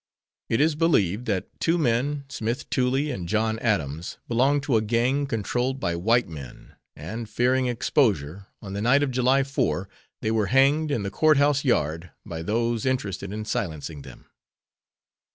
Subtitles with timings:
[0.49, 5.27] It is believed that two men, Smith Tooley and John Adams belonged to a gang
[5.27, 9.87] controlled by white men and, fearing exposure, on the night of July 4,
[10.23, 14.25] they were hanged in the Court House yard by those interested in silencing them.